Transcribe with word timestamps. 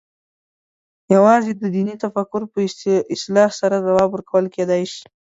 یوازې 1.15 1.51
د 1.55 1.63
دیني 1.75 1.95
تفکر 2.03 2.41
په 2.53 2.59
اصلاح 3.15 3.49
سره 3.59 3.83
ځواب 3.87 4.09
ورکول 4.11 4.45
کېدای 4.55 4.83
شي. 4.93 5.05